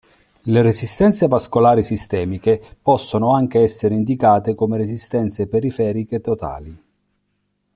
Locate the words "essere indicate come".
3.61-4.77